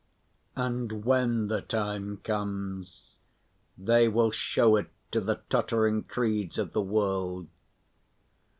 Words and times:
And 0.55 1.05
when 1.05 1.45
the 1.47 1.61
time 1.61 2.21
comes 2.23 3.03
they 3.77 4.07
will 4.07 4.31
show 4.31 4.75
it 4.75 4.89
to 5.11 5.21
the 5.21 5.41
tottering 5.47 6.05
creeds 6.05 6.57
of 6.57 6.73
the 6.73 6.81
world. 6.81 7.47